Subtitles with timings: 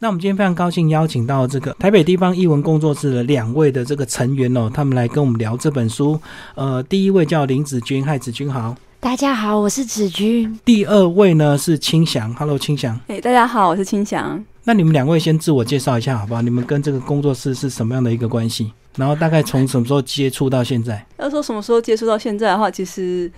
[0.00, 6.20] 那我们今天非常高兴邀请到这个台北地方译文工作室的两位的这个成员哦，他们来跟我们聊这本书。
[6.54, 8.76] 呃，第一位叫林子君，嗨，子君好。
[9.00, 10.56] 大家好，我是子君。
[10.64, 13.00] 第二位呢是清祥，Hello，清祥。
[13.08, 14.40] 哎，大家好，我是清祥。
[14.62, 16.42] 那你们两位先自我介绍一下好不好？
[16.42, 18.72] 你们跟这个工作室是什么样的一个关系？
[18.94, 21.04] 然后大概从什么时候接触到现在？
[21.18, 23.28] 要说什么时候接触到现在的话，其实。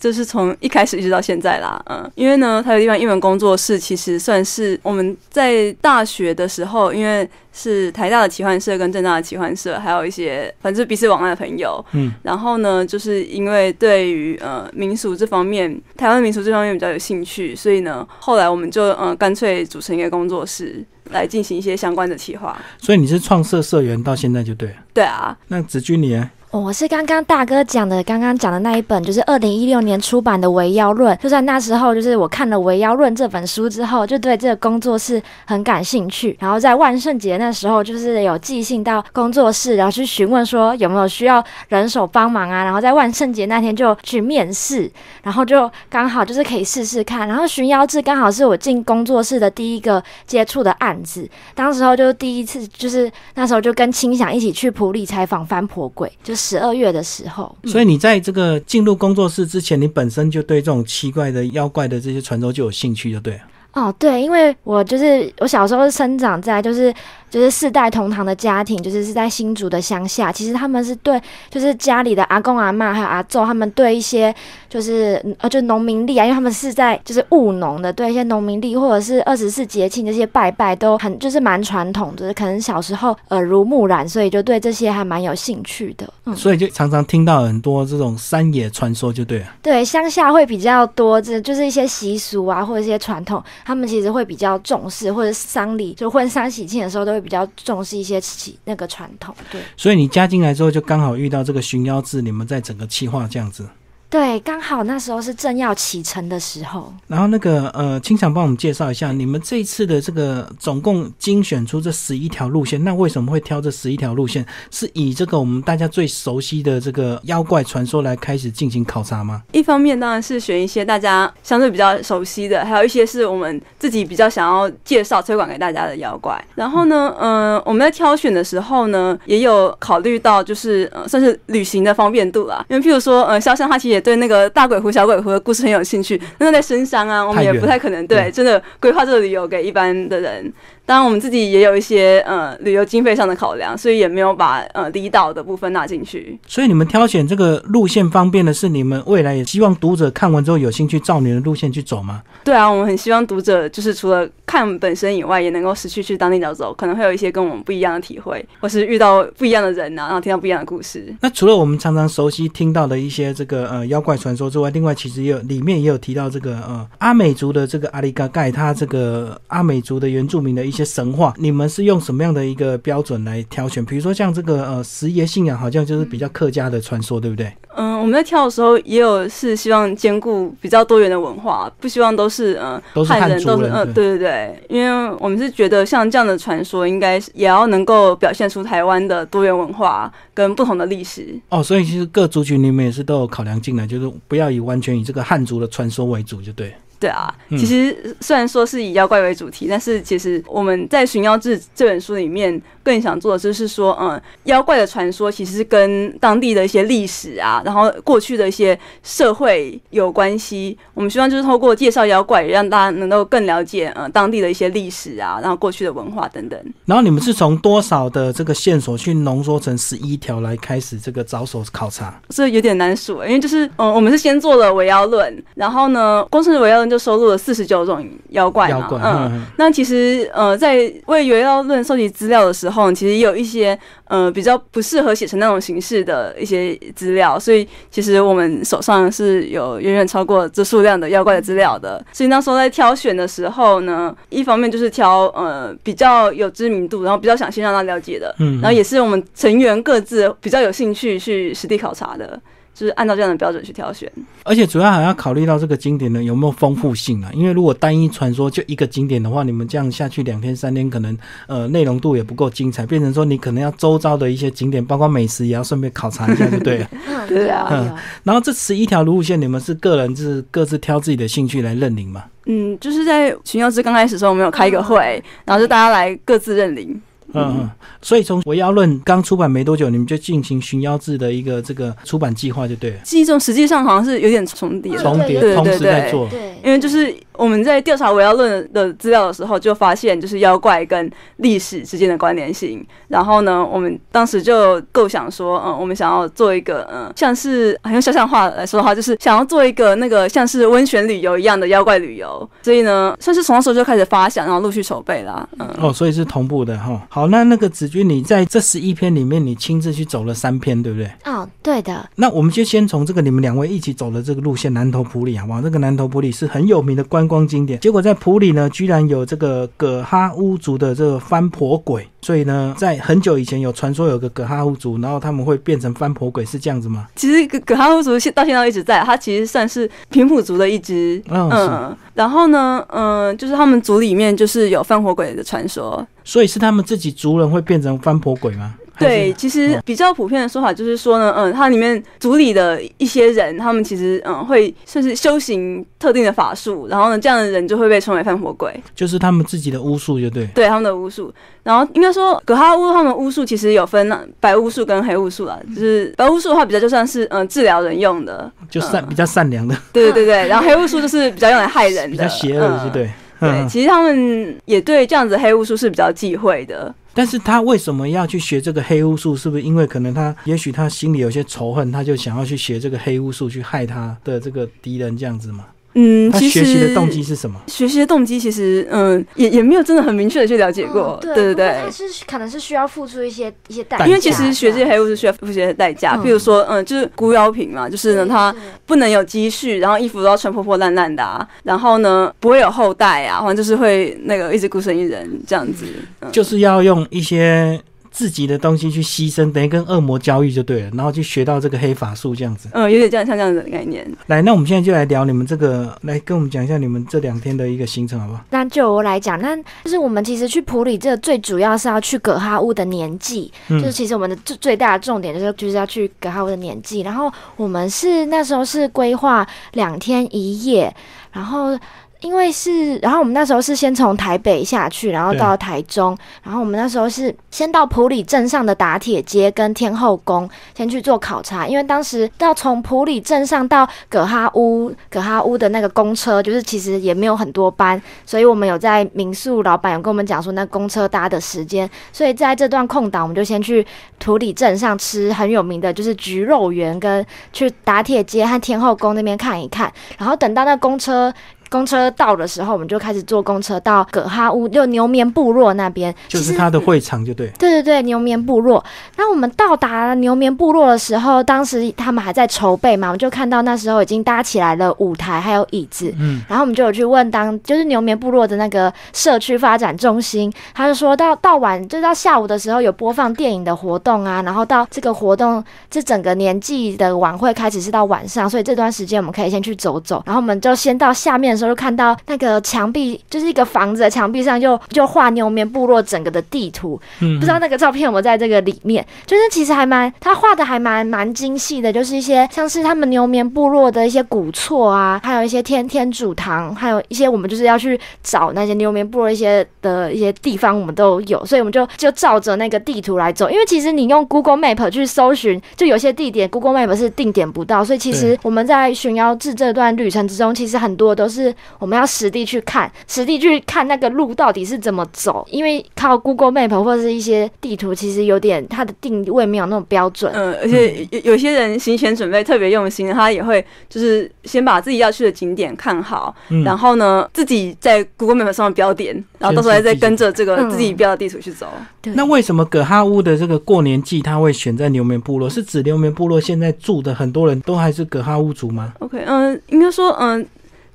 [0.00, 22.56] 就是从一开始一直到现在啦，嗯，因为呢，他有地方英文工作室，其实算是我们在大学的时候，因为是台大的奇幻社跟正大的奇幻社，还有一些反正彼此往来的朋友，嗯，然后呢，就是因为对于呃民俗这方面，台湾民俗这方面比较有兴趣，所以呢，后来我们就嗯干脆组成一个工作室来进行一些相关的企划。
[22.78, 24.76] 所以你是创设社员到现在就对了。
[24.94, 25.36] 对啊。
[25.48, 26.30] 那子君你呢？
[26.60, 31.12] 我是刚刚大哥讲的，刚刚讲的那一本，就是二零一六年出版的《围妖论》。
[31.20, 36.36] 就在那时候，就是我看了《围妖论》这本书之后，就对这个工作室很感兴趣。
[36.38, 42.62] 然后在万圣节那时候，就是有寄信到工作室，然后去询问说有没有需要人手帮忙啊。
[42.62, 44.88] 然后在万圣节那天就去面试，
[45.24, 47.26] 然后就刚好就是可以试试看。
[47.26, 56.43] 然后《寻妖志》刚好是我进工作室的第一个接触的案子，当时候就第一次，就是那时候就跟清响一起去普里采访翻婆鬼，就是。
[56.44, 63.40] 十二月的时候，所以你在这个进入工作室之前，你本身就对这种奇怪的妖怪的这些传说就有兴趣，就对了。
[63.72, 66.94] 哦，对，因为我就是我小时候生长在就是。
[67.34, 70.30] 就是四代同堂的家庭，就是是在新竹的乡下。
[70.30, 74.32] 其实他们是对，就是家里的阿公阿妈还有阿祖，他们对一些
[74.68, 82.32] 就是呃，就农民历啊，因为他们是在就是务农的，对一些农民历或者是二十四节庆这些拜拜都很就是蛮传统就是。
[82.32, 86.08] 可能小时候耳濡目染，所以就对这些还蛮有兴趣的。
[86.26, 89.46] 嗯，所以就常常听到很多这种山野传说，就对了。
[89.60, 97.23] 对，乡下会比较多，这就是一些习俗啊，或者一些传统，他们其实会比较重视，或者丧礼就婚丧喜庆的时候都会。
[97.24, 99.60] 比较重视一些起那个传统，对。
[99.76, 103.66] 所以你加进来之后，就刚好遇到这个寻妖志，你们在整个企划这样子。
[104.14, 106.94] 对，刚好那时候是正要启程的时候。
[107.08, 114.46] 然后那个呃，清场帮我们介绍一下，你们这一次的这个总共精选出这十一条路线，那为什么会挑这十一条路线？
[114.70, 119.42] 是以这个我们大家最熟悉的这个妖怪传说来开始进行考察吗？
[119.50, 126.40] 一方面当然是选一些大家相对比较熟悉的，还有一些是我们自己比较想要介绍推广给大家的妖怪。
[126.54, 132.64] 然后呢，嗯，我们在挑选的时候呢，也有考虑到就是呃，算是旅行的方便度啦。
[132.68, 134.03] 因为譬如说，呃，肖像它其实也。
[134.04, 140.52] 对那个大鬼狐、小鬼狐的故事很有兴趣，那在深山啊，我们也不太可能对真的规划这个旅游给一般的人。
[140.86, 146.38] 当然，我们自己也有一些呃旅游经费上的考量，所以也没有把呃离岛的部分纳进去。
[146.46, 152.22] 所以你们挑选这个路线方便的是，你们未来也希望读者看完之后有兴趣照你的路线去走吗？
[152.44, 161.14] 对啊，我们很希望读者就是除了看本身以外，也能够实际去当地走走，可能会有一些跟我们不一样的体会，或是遇到不一样的人啊，然后听到不一样的故事。
[161.22, 171.54] 那除了我们常常熟悉听到的一些这个呃妖怪传说之外，另外其实也有里面也有提到这个呃阿美族的这个阿里嘎盖，他这个阿美族的原住民的一些神话，你。
[171.54, 173.84] 们是用什么样的一个标准来挑选？
[173.84, 177.52] 比如说像这个呃十爷信仰，好像就是比较客家的传说，对不对？
[177.76, 191.38] 嗯，我们在挑的时候也有是希望兼顾比较多元的文化，不希望都是嗯汉人都是嗯对对对，因为我们是觉得像这样的传说，应该也要能够表现出台湾的多元文化跟不同的历史。
[191.50, 196.74] 哦，所以其实各族群你们也是都有考量进来，就是不要以完全以这个汉族的传说为主，就对。
[197.04, 210.78] 对啊，其实虽然说是以妖怪为主题，但是其实我们在《寻妖志》这本书里面更想做的就是说，嗯，妖怪的传说其实是跟当地的一些历史啊，然后过去的一些社会有关系。
[210.94, 216.58] 我们希望就是透过介绍妖怪，让大家能够更了解呃当地的一些历史啊，然后过去的文化等等。
[216.84, 222.14] 然后你们是从多少的这个线索去浓缩成十一条来开始这个着手考察？
[222.28, 226.84] 这有点难数，因为就是嗯，我们是先做了围妖论，然后呢，光是围妖论。
[226.84, 242.04] 就收录了四十九种妖怪嘛，嗯，那其实呃，在为《妖论》收集资料的时候，其实也有一些呃比较不适合写成那种形式的一些资料，所以其实我们手上是有远远超过这数量的妖怪的资料的。
[242.12, 252.40] 所以那时候在挑选的时候呢，一方面就是挑呃比较有知名度，然后比较想先让他了解的，嗯，然后也是我们成员各自比较有兴趣去实地考察的。
[252.74, 254.10] 就是按照这样的标准去挑选，
[254.42, 257.30] 而且主要还要考虑到这个景点呢有没有丰富性啊？
[257.32, 261.16] 因为如果单一传说就一个景点的话，你们这样下去两天三天，可能
[261.46, 266.88] 呃内容度也不够精彩，变成说你可能要周遭的一些景点，包括美食也要顺便考察一下，就对了。
[267.28, 267.96] 对啊。
[268.24, 272.24] 然后这十一条路线，你们是个人是各自挑自己的兴趣来认领吗？
[272.46, 277.00] 嗯，就是在群游之刚开始的时候，我们有开一个会，然后就大家来各自认领。
[277.32, 277.70] 嗯嗯，
[278.02, 282.96] 所以从《围妖论》刚出版没多久，你们就进行《寻妖志》的一个这个出版计划，就对了。
[283.02, 286.28] 记忆中实际上好像是有点重叠，重叠，同时在做。
[286.28, 287.14] 对，因为就是。
[287.36, 292.84] 我们在调查《围妖论》的资料的时候，就发现就是妖怪跟历史之间的关联性。
[293.08, 302.48] 然后呢，我们当时就构想说，嗯，我们想要做一个，嗯，像是很用肖像画来说的话，就是想要做一个那个像是温泉旅游一样的妖怪旅游。
[302.62, 305.46] 所以呢，算是从那时候就开始发想，然后陆续筹备啦。
[305.58, 307.00] 嗯，哦，所以是同步的哈。
[307.08, 311.10] 好，那那个子君，你在这十一篇里面，你亲自去走了三篇，对不对？
[311.24, 312.08] 哦，对的。
[312.16, 318.04] 那我们就先从这个你们两位一起走的这个路线，南头埔里啊，哇，这个南头埔里是很有名的观光景点，结果。
[318.04, 327.06] 在普里呢，居然有这个葛哈乌族的这个翻婆鬼，所以呢，在很久以前有传说有个葛哈乌族，然后他们会变成翻婆鬼，是这样子吗？
[327.16, 338.74] 其实葛葛哈乌族现到现在一直在，他其实算是平埔族的一支，嗯，然后呢，嗯，就是他们族里面就是有翻婆鬼的传说，所以是他们自己族人会变成翻婆鬼吗？
[338.98, 351.32] 对，其实比较普遍的说法就是说呢，嗯，它里面组里的一些人，他们其实嗯会算是修行特定的法术，然后呢，这样的人就会被称为犯火鬼，就是他们自己的巫术，就对，对他们的巫术。
[351.62, 354.08] 然后应该说，葛哈巫他们巫术其实有分
[354.38, 360.48] 白巫术跟黑巫术啦，就是白巫术的话比较就算是嗯治疗人用的，就善比较善良的，对对对对。
[360.48, 363.10] 然后黑巫术就是比较用来害人的， 比较邪恶的，对。
[363.40, 366.94] 对，其实他们也对这样子黑巫术是比较忌讳的。
[367.14, 369.36] 但是他为什么要去学这个黑巫术？
[369.36, 375.64] 是不是因为可能他也许他心里有些仇恨，他就想要去学这个黑巫术去害他的这个敌人这样子吗？
[375.94, 377.60] 嗯，他学习的动机是什么？
[377.66, 381.18] 学习的动机其实，嗯，也也没有真的很明确的去了解过。
[381.22, 386.16] 对对对，他是可能是需要付出一些一些代价，因为其实学这些黑巫是需要付出一些代价。
[386.16, 388.54] 比如说，嗯，就是孤妖品嘛，就是呢，他
[388.86, 395.84] 不能有积蓄，然后衣服都要穿破破烂烂的，啊，然后呢，不会有后代啊，或者就是会那个一直孤身一人这样子。
[396.32, 397.80] 就是要用一些。
[398.14, 402.68] 自己的东西去牺牲，等于跟恶魔交易就对了，然后去学到这个黑法术这样子。
[402.72, 404.08] 嗯，有点这样像这样子的概念。
[404.28, 408.40] 来，那我们现在就来聊你们这个，来跟我们讲一下你们这两天的一个行程，好不好？
[408.50, 417.00] 那就我来讲，那就是我们其实去普里，这最主要是要去葛哈乌的年纪，就是其实我们的最最大的重点就是就是要去葛哈乌的年纪。
[417.00, 420.94] 然后我们是那时候是规划两天一夜，
[421.32, 421.76] 然后。
[422.24, 443.86] 因为是，然后我们那时候是先从台北下去，然后到台中，然后我们那时候是先到普里镇上的打铁街跟天后宫先去做考察，因为当时要从普里镇上到葛哈乌，葛哈乌的那个公车就是其实也没有很多班，所以我们有在民宿老板有跟我们讲说那公车搭的时间，所以在这段空档我们就先去
[444.18, 447.22] 普里镇上吃很有名的就是菊肉圆，跟
[447.52, 451.30] 去打铁街和天后宫那边看一看，然后等到那公车。
[451.70, 457.48] 公车到的时候，我们就开始坐公车到葛哈乌，就牛眠部落那边，就是他的会场，就对。
[457.58, 458.84] 对对对，牛眠部落。
[459.16, 466.12] 那我们到达牛眠部落的时候，当时他们还在筹备嘛，我们就看到那时候已经搭起来了舞台还有椅子。
[466.18, 466.42] 嗯。
[466.48, 480.22] 然后我们就有去问当，就是牛眠部落的那个社区发展中心，他就说到到晚，就到下午的时候有播放电影的活动啊，然后到这个活动，这整个年纪的晚会开始是到晚上，所以这段时间我们可以先去走走。
[480.26, 481.64] 然后我们就先到下面的时候。
[481.64, 487.00] 就看到那个墙壁，就是一个房子的墙壁上，就就画牛棉部落整个的地图。
[487.20, 489.02] 嗯，不知道那个照片有没有在这个里面？
[489.24, 501.42] 就是其实还蛮，他画的还蛮蛮精细的，就是一些像是他们牛眠部落的一些古厝啊，还有一些天天主堂，还有一些我们就是要去找那些牛眠部落一些的一些地方，我们都有。
[501.46, 511.43] 所以我们就就照着那个地图来走，因为其实你用 Google Map 去搜寻，就有些地点 Google Map 是定点不到，所以其实我们在寻妖志这段旅程之中，其实很多都是。
[511.78, 520.32] 我们要实地去看，实地去看那个路到底是怎么走，因为靠 Google Map 或者是一些地图，其实有点它的定位没有那种标准。
[520.34, 526.34] 嗯，而且有有些人行前准备特别用心，他也会就是先把自己要去的景点看好，
[526.64, 531.66] 然后呢自己在 Google Map 上标点，然后到时候再跟着这个自己标的地图去走。
[532.14, 535.48] 那为什么葛哈乌的这个过年季他会选在牛眠部落？
[535.48, 540.46] 是指牛眠部落现在住的很多人都还是葛哈乌族吗？OK，嗯，应该说嗯。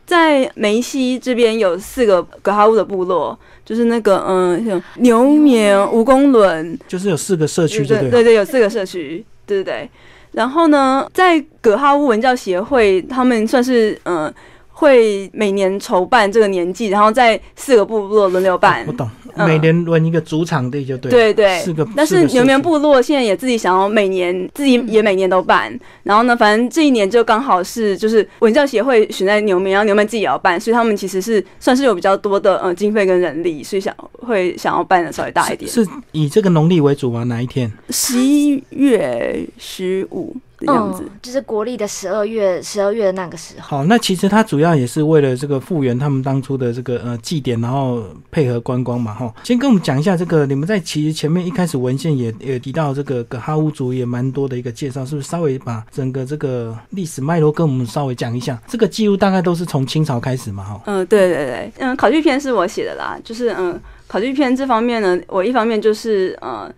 [0.10, 9.90] 在梅西这边有四个格哈乌的部落，就是那个嗯，像牛眠、蜈蚣轮，就是有四个社区，对对对，有四个社区，对对对。
[10.32, 14.34] 然后呢，在葛哈乌文教协会，他们算是嗯。
[14.80, 18.86] 会每年筹办这个年纪，然后在四个部落轮流办。
[18.88, 21.12] 我懂，每年轮一个主场地就对。
[21.12, 21.86] 对对，四个。
[21.98, 35.70] 但是牛眠部落现在也自己想要每年自己也每年都办，然后呢，反正这一年就刚好是就是文教协会选在牛眠，然后牛眠自己也要办，所以他们其实是算是有比较多的呃经费跟人力，所以想会想要办的稍微大一点。
[35.70, 37.26] 是以这个农历为主吗？
[37.26, 37.70] 哪一天？
[37.90, 40.38] 十一月十五。
[40.66, 43.78] 样子就是国历的十二月，十二月的那个时候。
[43.78, 49.34] 好，那其实它主要也是为了这个复原他们当初的这个呃祭典，然后配合观光嘛，哈。
[49.44, 58.62] 先跟我们讲一下这个，你们在其实前面一开始文献也也提到这个格哈乌族也蛮多的一个介绍，是不是稍微把整个这个历史脉络跟我们稍微讲一下？
[58.68, 60.82] 这个记录大概都是从清朝开始嘛，哈。
[60.86, 66.70] 嗯，对对对，嗯，考据篇是我写的啦，就是嗯，考据篇这方面呢，我一方面就是呃。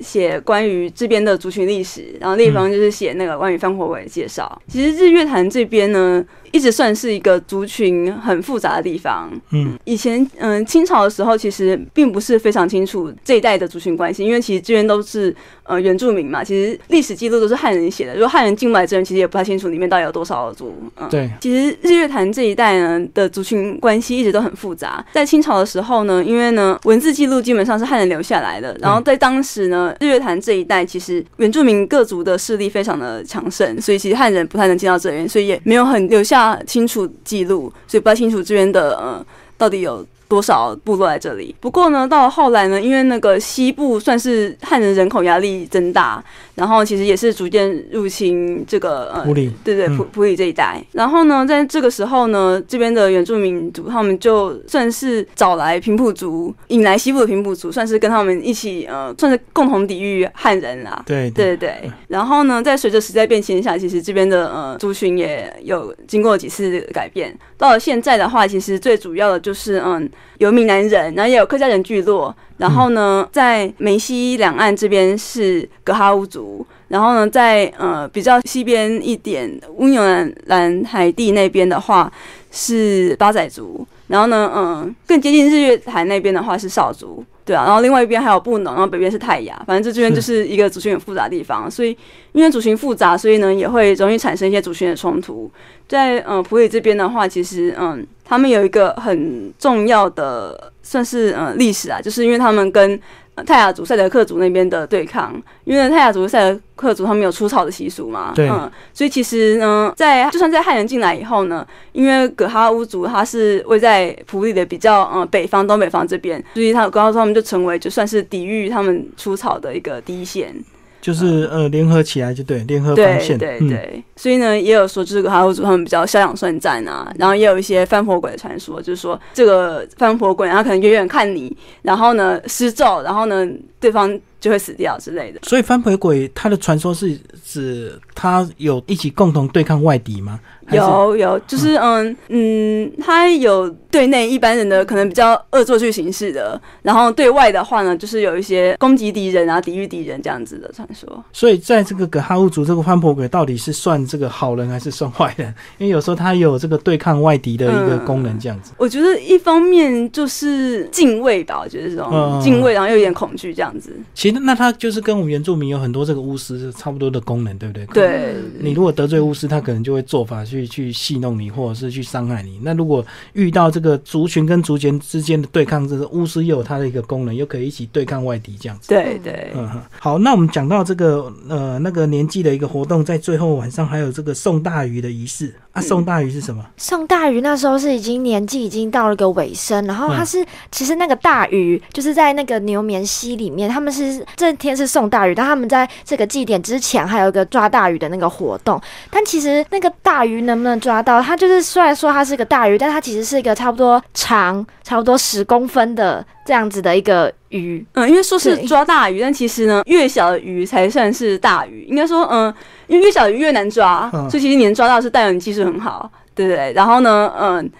[0.00, 4.60] 写关于这边的族群历史，然后另一方就是写那个关于范火鬼的介绍。
[4.66, 6.24] 其实日月潭这边呢。
[6.52, 9.30] 一直算是一个族群很复杂的地方。
[9.50, 16.42] 嗯，以前嗯清朝的时候，其实并不是非常清楚这一代的族群关系，因为其实这边都是呃原住民嘛。
[16.42, 20.74] 其实历史记录都是汉人写的，如果汉人进来这边，其实也不太清楚里面到底有多少族。
[20.96, 21.30] 嗯，对。
[21.40, 25.04] 其实日月潭这一带呢的族群关系一直都很复杂。
[25.12, 36.39] 在清朝的时候呢，因为呢文字记录基本上是汉人留下来的，然后在当时呢日月潭这一带其实原住民各族的势力非常的强盛，所以其实汉人不太能进到这边，所以也没有很留下。
[36.66, 40.06] 清楚记录，所以不太清楚这边的呃到底有。
[40.30, 41.52] 多少部落在这里？
[41.58, 46.22] 不过呢，到了后来呢，因为那个西部算是汉人人口压力增大，
[46.54, 50.80] 然后其实也是逐渐入侵这个呃，普里对对普普里这一带。
[50.92, 61.02] 然后呢，在这个时候呢，这边的原住民族他们就算是找来平埔族，引来西部的平埔族，算是跟他们一起呃，算是共同抵御汉人啦。
[61.04, 61.90] 对对对。
[62.06, 67.36] 然后呢，在随着时代变迁下，其实这边的呃族群也有经过几次改变。
[67.58, 70.08] 到了现在的话，其实最主要的就是嗯。
[70.38, 80.02] 有闽南人，然后也有客家人聚落，然后呢，在梅西两岸这边是格哈乌族，然后呢，在呃比较西边一点乌牛
[80.46, 82.10] 兰海地那边的话
[82.50, 87.24] 是八仔族，然后呢，嗯，更接近日月潭那边的话是少族。
[87.44, 91.96] 对啊，然后另外一边还有布农，然后北边是泰雅，反正这这边就是一个族群很复杂的地方，所以
[92.32, 95.50] 因为族群复杂，所以呢也会容易产生一些族群的冲突。
[95.88, 103.00] 在嗯普里这边的话，其实嗯他们有一个很重要的算是嗯历史啊，就是因为他们跟。
[103.46, 105.34] 泰雅族、赛德克族那边的对抗，
[105.64, 120.54] 因为泰雅族、赛德克族他们有出草的习俗嘛，嗯，所以其实呢，在就算在汉人进来以后呢，因为葛哈乌族他是位在普里的比较嗯北方、东北方这边，所以他葛哈他们就成为就算是抵御他们出草的一个第一线。
[121.00, 123.38] 就是呃，联合起来就对，联合防线。
[123.38, 135.40] 对对对，所以呢，也有说这个哈乌族他们比较骁勇善战啊，然后也有一些翻婆鬼的传说，就是说这个翻婆鬼，他可能远远看你，然后呢施咒，然后呢对方就会死掉之类的。
[135.42, 140.40] 所以翻婆鬼他的传说是指他有一起共同对抗外敌吗？
[140.70, 151.24] 有有，就是嗯嗯，他有对内一般人的可能比较恶作剧形式的，然后对外的话呢，就是有一些攻击敌人啊、抵御敌人这样子的传说。
[151.32, 155.52] 所以在这个格哈乌族这个翻婆鬼到底是算这个好人还是算坏人？
[155.78, 158.70] 因为有时候他有这个对抗外敌的一个功能，这样子。
[158.76, 163.92] 我觉得一方面就是敬畏吧，我觉得这种敬畏，然后又有点恐惧这样子。
[164.14, 167.86] 其实那他就是跟我们原住民有很多这个巫师差不多的功能，对不对？
[167.86, 168.34] 对。
[168.60, 170.70] 你如果得罪巫师，他可能就会做法去。
[170.70, 172.60] 去戏弄你，或者是去伤害你。
[172.62, 178.88] 那如果遇到这个族群跟族群之间的对抗，这个巫师又有它的一个功能，又可以一起对抗外敌，这样子。
[178.88, 179.68] 对对，嗯，
[179.98, 180.16] 好。
[180.18, 185.80] 那我们讲到这个呃那个年纪的一个活动，在最后晚上还有这个送大鱼的仪式啊。
[185.80, 186.64] 送大鱼是什么？
[186.76, 198.80] 送大鱼那时候是已经年纪已经到了个尾声，然后他是其实那个大鱼就是在那个牛眠溪里面，他们是这天是送大鱼，但他们在这个祭典之前还有一个抓大鱼的那个活动。
[199.10, 201.22] 但其实那个大鱼能不能抓到？
[201.22, 207.86] 它就是虽然说它是个大鱼，但它其实是一个差不多长、差不多十公分的这样子的一个鱼。
[207.92, 211.84] 嗯，因为说是抓大鱼，但其实呢，越小的鱼才算是大鱼。
[211.88, 212.52] 应该说，嗯，
[212.88, 216.72] 因为越小的鱼越难抓，所以其实你能抓到是代表你技术很好，对不对？
[216.72, 217.70] 然后呢，嗯。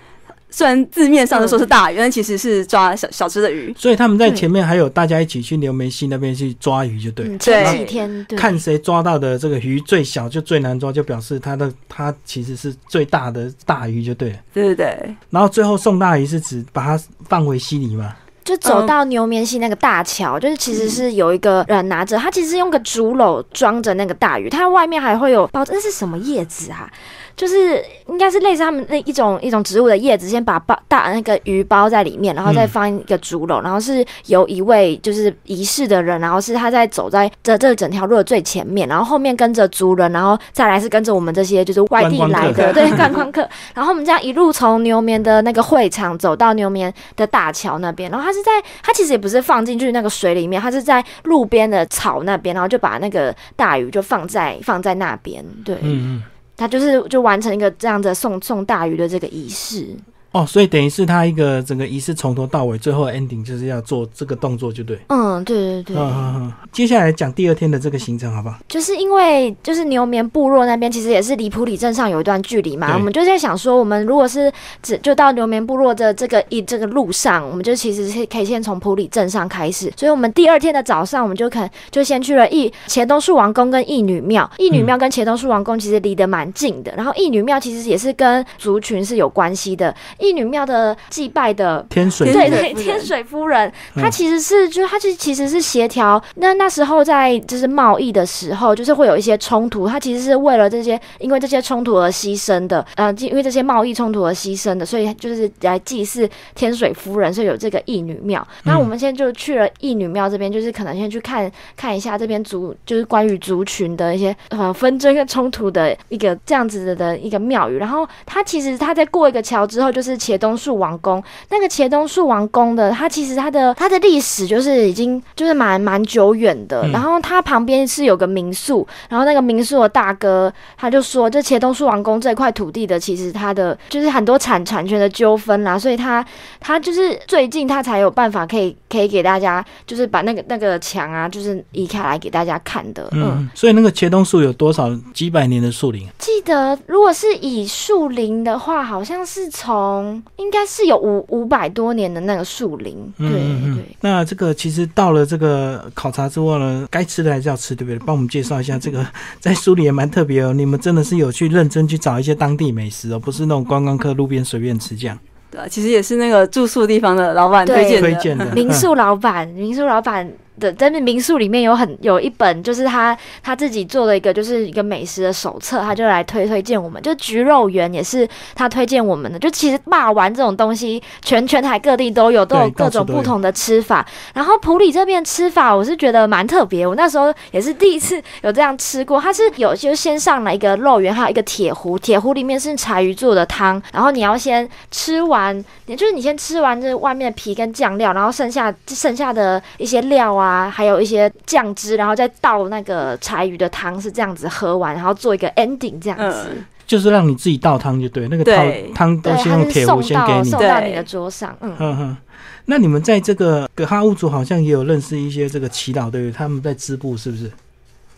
[0.53, 3.73] 虽然字面上的说是大鱼，但其实是抓小小只的鱼。
[3.79, 7.39] 所以他们在前面还有大家一起去牛梅溪那边去抓鱼，就对。
[7.39, 14.37] 前几天看谁抓到的这个鱼最小就最难抓，就表示它的它其实是最大的大鱼，就对。
[14.53, 15.15] 对对对。
[15.31, 18.13] 然后最后送大鱼是指把它放回溪里吗？
[18.45, 26.91] 就走到牛眠溪那个大桥，就是其实是有一个人拿着，他其实用个竹篓装着那个大鱼，它外面还会有包，那是什么叶子啊？
[27.37, 48.51] 就是应该是类似他们那一种一种植物的叶子，先把包大那个鱼包在里面，然后再放一个竹篓，然后是由一位就是仪式的人，然后是他在走在这这整条路的最前面，然后后面跟着族人，然后再来是跟着我们这些就是外地来的对 观光客，然后我们这样一路从牛眠的那个会场走到牛眠的大桥那边，然后他是在
[48.83, 56.23] 他其实也不是放进去那个水里面，他是在路边的草那边，然后就把那个大鱼就放在放在那边，对，嗯嗯。
[56.61, 59.97] 他就是就完成一个这样子送送大鱼的这个仪式。
[60.33, 64.97] 哦，所以等于是他一个整个仪式从头到尾，最后 ending 就是要做这个动作，就对。
[65.09, 65.97] 嗯，对对对。
[65.97, 66.53] 嗯嗯嗯。
[66.71, 68.57] 接下来讲第二天的这个行程，好不好？
[68.69, 79.93] 就是因为就是牛眠部落那边其实也是离普里镇上有一段距离嘛，我们就在想说，我们如果是只就到牛眠部落的这个一这个路上，我们就其实是可以先从普里镇上开始。
[79.97, 84.49] 所以我们第二天的早上，我们就可能就先去了义茄东树王宫跟义女庙。
[84.59, 89.93] 义女庙跟茄东树王宫其实离得蛮近的，然后义女庙其实也是跟族群是有关系的。
[90.21, 108.47] 义女庙的祭拜的天水对对天水夫人，她其实是就是她其实其实是协调那那时候在就是贸易的时候，就是会有一些冲突，她其实是为了这些因为这些冲突而牺牲的，呃，因为这些贸易冲突而牺牲的，所以就是来祭祀天水夫人，所以有这个义女庙。
[108.65, 117.77] 那我们现在就去了义女庙这边，就是可能先去看看一下这边族就是关于族群的一些呃纷争跟冲突的一个这样子的一个庙宇。
[117.77, 120.51] 然后它其实它在过一个桥之后，就是茄东。
[120.51, 126.85] 东树王宫，那个茄东树王宫的，它其实它的它的历史就是已经就是蛮蛮久远的。
[126.89, 136.27] 然后它旁边是有个民宿，然后那个民宿的大哥他就说，这茄东树王宫这块土地的，其实它的就是很多产产权的纠纷啦，所以他
[136.59, 143.09] 他就是最近他才有办法可以可以给大家，就是把那个那个墙啊，就是移开来给大家看的。
[143.13, 146.09] 嗯，所以那个茄东树有多少几百年的树龄？
[146.19, 150.00] 记得如果是以树龄的话，好像是从。
[150.37, 153.85] 应该是有五五百多年的那个树林，对对。
[154.01, 157.99] 那这个其实到了这个考察之后呢，该吃的还是要吃，对不对？
[158.07, 159.07] 帮我们介绍一下这个，
[159.41, 160.53] 在书里也蛮特别哦。
[160.53, 165.19] 你们真的是有去认真去找一些当地美食哦，不是那种观光客路边随便吃这样。
[165.51, 170.31] 对，其实也是那个住宿地方的老板推荐推荐的民宿老板，民宿老板。
[170.61, 177.01] 的在那民宿里面有很有一本，就是他他自己做了一个就是一个美食的手册，他就来推推荐我们。
[177.03, 179.39] 就菊肉圆也是他推荐我们的。
[179.39, 184.07] 就其实霸丸这种东西，全全台各地都有，都有各种不同的吃法。
[184.35, 186.87] 然后普里这边吃法，我是觉得蛮特别。
[186.87, 189.19] 我那时候也是第一次有这样吃过。
[189.21, 193.81] 它是有就先上了一个肉圆，还有一个铁壶，铁壶里面是柴鱼做的汤。
[193.93, 200.50] 然后你要先吃完，也就是你先吃完这外面的皮跟酱料，然后剩下剩下的一些料啊。
[200.51, 206.49] 啊，还有一些酱汁，然后再倒那个柴鱼的汤，是这样子喝完，然后做一个 ending 这样子，
[206.87, 211.57] 就是让你自己倒汤就对，那个汤汤都先用铁壶先给你送到你的桌上。
[211.61, 212.17] 嗯嗯，
[212.65, 217.51] 那你们在这个格哈乌族好像也有认识一些这个祈祷对，他们在织布是不是？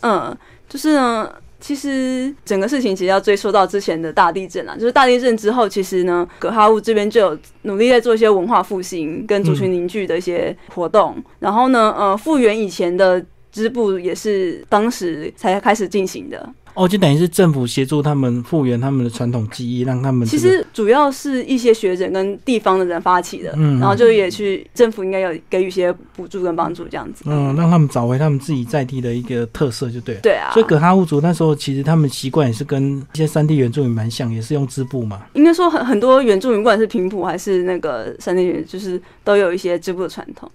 [0.01, 0.35] 嗯，
[0.67, 1.29] 就是呢。
[1.63, 16.53] 其实整个事情其实要追溯到之前的大地震啊，就是大地震之后，其实呢，格哈乌这边就有努力在做一些文化复兴跟族群凝聚的一些活动，然后呢，呃，复原以前的织布也是当时才开始进行的。
[16.73, 35.21] 哦，就等于是政府协助他们复原他们的传统技艺，让他们其实主要是一些学者跟地方的人发起的，嗯，然后就也去政府应该有给予一些补助跟帮助这样子，嗯，让他们找回他们自己在地的一个特色就对了，对啊，所以葛哈乌族那时候其实他们习惯也是跟一些山地原住民蛮像，也是用织布嘛。
[35.33, 40.51] 应该说很很多原住民不管是平埔还是那个山地原，就是都有一些织布的传统。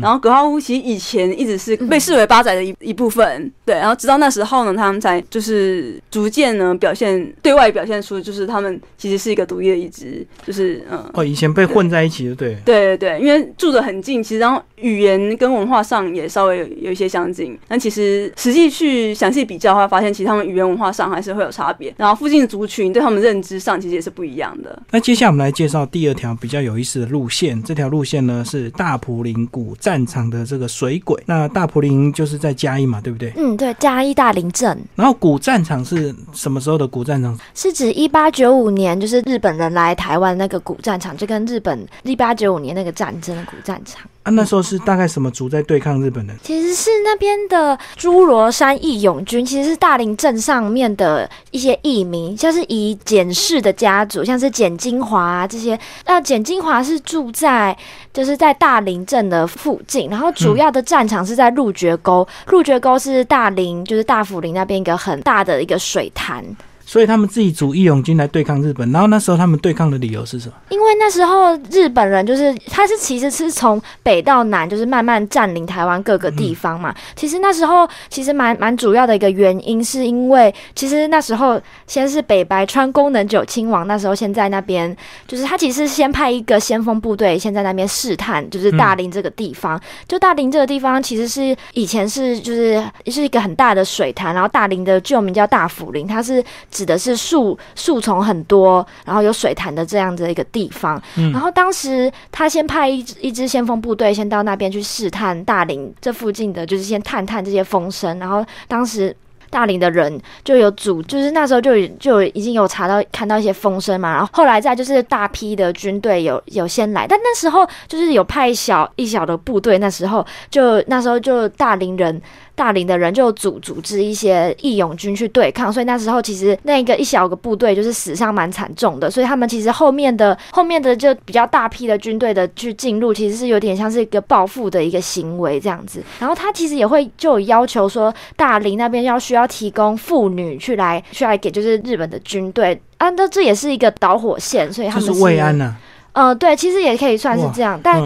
[0.00, 3.74] 然后格哈乌其实以前一直是被视为八仔的一一部分，对。
[3.76, 11.04] 然后直到那时候呢，他们才就是逐渐呢表现对外表现出，就是他们其实是一个独立的一支，就是嗯。
[11.14, 12.56] 哦，以前被混在一起的，对。
[12.64, 17.56] 对对对，因为住的很近，其实然后语言跟文化上也稍微有有一些相近。
[17.68, 21.94] 但其实实际去详细比较的话，发现其实他们语言文化上还是会有差别。
[21.96, 24.82] 然后附近的族群对他们认知上其实也是不一样的。
[24.90, 29.75] 那接下来我们来介绍第二条比较有意思的路线，这条路线呢是大埔林谷。
[29.76, 33.32] 战场的这个水鬼，那大埔林就是在嘉义嘛，对不对？
[33.36, 34.78] 嗯，对，嘉义大林镇。
[34.94, 37.38] 然后古战场是什么时候的古战场？
[37.54, 44.08] 是指一八九五年，就是日本人来台湾那个古战场，就跟日本一八九五年那个战争的古战场。
[44.26, 46.36] 啊，那时候是大概什么族在对抗日本人？
[46.42, 55.78] 其实是那边的诸罗山义勇军，其实是大林镇上面的一些义民，像是以简氏的家族，像是简金华这些。
[56.06, 57.76] 那简金华是住在
[58.12, 62.26] 就是在大林镇的附近，然后主要的战场是在鹿角沟。
[62.48, 66.44] 鹿角沟是大林，就是大福林那边一个很大的一个水潭。
[66.86, 68.90] 所以他们自己组义勇军来对抗日本。
[68.92, 70.54] 然后那时候他们对抗的理由是什么？
[70.70, 76.94] 因为那时候日本人就是他是其实是从北到南，就是慢慢占领台湾各个地方嘛。
[77.16, 84.96] 其实那时候其实蛮蛮主要的一个原因，是因为其实那时候先是北白川宫能久亲王，那时候先在那边，
[85.26, 89.80] 就是他其实先派一个先锋部队先在那边试探，就是大林这个地方。
[90.06, 96.44] 就大林这个地方其实是以前是就是是一个很大的水潭，然后大林的旧名叫大福林，它是
[96.76, 101.00] 指的是树树丛很多，然后有水潭的这样的一个地方。
[101.32, 108.18] 然后当时他先派一一支先锋部队先到那边去试探大林这附近的，就是先探探这些风声。
[108.18, 109.16] 然后当时。
[109.48, 122.20] 大林的人就有组，就是那时候就就已经有查到看到一些风声嘛，然后后来再就是大批的军队有有先来，但那时候就是有派小一小的部队，那时候就那时候就大林人。
[122.56, 136.02] 大林的人就组组织一些义勇军去对抗，所以那时候其实那个一小个部队就是死伤蛮惨重的，所以他们其实后面的后面的就比较大批的军队的去进入，其实是有点像是一个报复的一个行为这样子。
[136.18, 145.76] 然后他其实也会就有要求说，大林那边要需要提供妇女去来去来给就是日本的军队啊，那这也是一个导火线，所以他们是慰安呢。
[146.12, 148.02] 呃，对，其实也可以算是这样，但。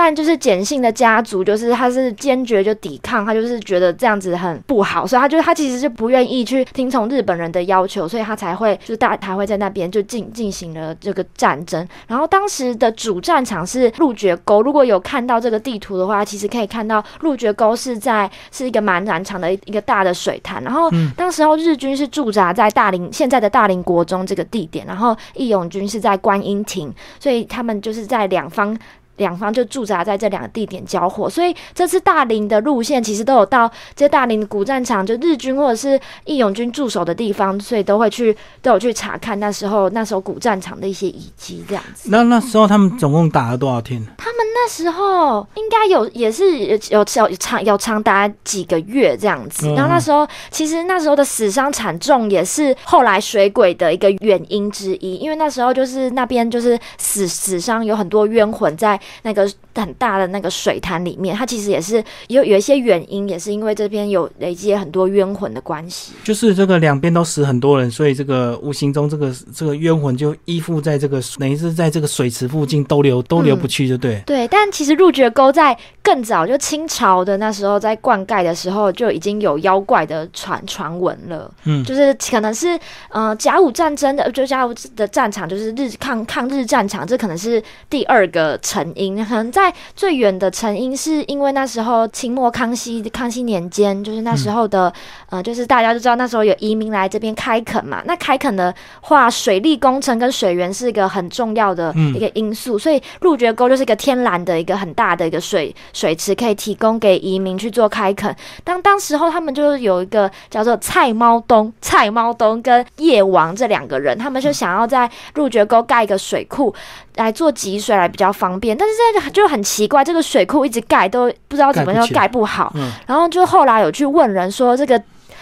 [0.00, 11.84] 但就是简性的家族，就是他是坚决就抵抗，他就是觉得这样子很不好，所以他就他其实是不愿意去听从日本人的要求，所以他才会就是大才会在那边就进进行了这个战争。
[12.06, 20.62] 然后当时的主战场是鹿角沟，如果有看到这个地图的话，其实可以看到鹿角沟是在是一个蛮难长的一个大的水潭。
[20.62, 28.78] 然后当时候日军是驻扎在大林现在的大林国中这个地点，然后义勇军是在观音亭，所以他们就是在两方。
[29.18, 42.08] 两方就驻扎在这两个地点交火，所以这次大林的路线其实都有到这些大林的古战场，就日军或者是义勇军驻守的地方，所以都会去都有去查看那时候那时候古战场的一些遗迹这样子。
[42.10, 44.02] 那那时候他们总共打了多少天？
[44.16, 47.04] 他们那时候应该有也是有有
[47.36, 49.68] 长有长达几个月这样子。
[49.74, 58.98] 然后那时候其实那时候的死伤惨重，也是后来水鬼的一个原因之一，因为那时候就是那边就是死死伤有很多冤魂在。
[59.22, 66.12] 那个很大的那个水潭里面，它其实也是有有一些原因，也是因为这边有累积很多冤魂的关系。
[66.24, 74.22] 就是这个两边都死很多人，所以这个无形中这个这个冤魂就依附在这个等于是在这个水池附近都流都流不去，就对。
[74.26, 81.50] 对，但其实入绝沟在更早就清朝的那时候在灌溉的时候就已经有妖怪的传传闻了。
[81.64, 82.78] 嗯，就是可能是
[83.10, 89.24] 呃甲午战争的，就甲午的战场就是日抗抗日战场，这可能是第二个成因。
[89.24, 94.92] 可能在最远的成因，是因为那时候清末康熙康熙年间，就是那时候的，
[95.30, 98.02] 呃，就是大家都知道那时候有移民来这边开垦嘛。
[98.06, 108.34] 那开垦的话，水利工程跟水源是一个很重要的一个因素，所以鹿觉沟就是一个天然的一个很大的一个水水池，可以提供给移民去做开垦。
[108.64, 116.74] 当当时候他们就有一个叫做蔡猫东、蔡猫东跟叶王这两个人，他们就想要在鹿觉沟盖一个水库
[117.18, 118.94] 来做集水来比较方便，但是。
[119.32, 122.72] 就很奇怪，这个水库一直盖都不知道怎么就盖不好。
[123.06, 125.00] 然后就后来有去问人说，这个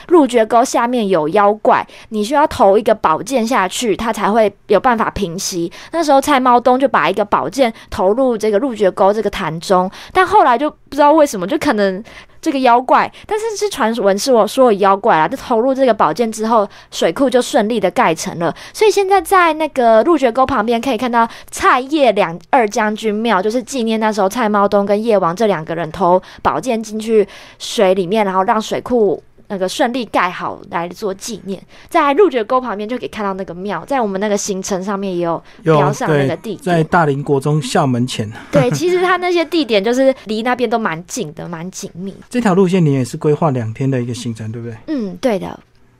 [0.08, 5.70] 鹿觉沟下面有妖怪，你需要投一个宝剑下去，它才会有办法平息。
[5.92, 12.02] 那时候蔡茂东就把一个宝剑投入这个鹿觉沟这个潭中，但后来就不知道为什么，就可能。
[12.38, 18.54] 这个妖怪，但是是传闻是我说有妖怪啊，就投入这个宝剑之后，水库就顺利的盖成了。
[18.72, 27.26] 所以现在在那个鹿觉沟旁边可以看到蔡叶两二将军庙，就是纪念那时候蔡茂东跟叶王这两个人投宝剑进去
[27.58, 29.20] 水里面，然后让水库。
[29.48, 38.30] 那个顺利盖好来做纪念，在鹿角沟旁边就可以看到那个庙，在我们那个行程上面也有标上那个地，在大林国中校门前。
[38.50, 42.14] 对，其实它那些地点就是离那边都蛮近的，蛮紧密。
[42.28, 44.76] 这条路线你也是规划两天的一个行程，对不对？
[44.88, 45.58] 嗯，对的。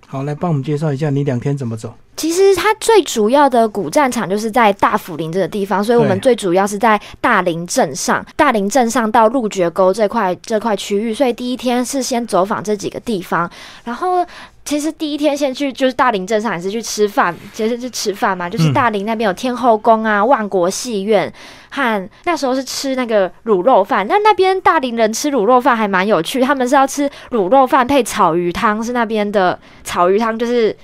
[0.08, 1.92] 好，来帮我们介绍一下你两天怎么走。
[2.16, 13.50] 其实它最主要的古战场就是在大府林这个地方，所以我们最主要是在大林镇上，大林镇上到鹿角沟这块这块区域，所以第一天是先走访这几个地方。
[13.84, 14.24] 然后
[14.64, 21.32] 其实第一天先去就是大林镇上，也是去吃饭，其实是吃饭嘛，就是大林那边有天后宫啊、万国戏院，
[21.70, 24.06] 和那时候是吃那个卤肉饭。
[24.08, 30.76] 那那边大林人吃卤肉饭还蛮有趣，他们是要吃卤肉饭配草鱼汤，是那边的草鱼汤，就是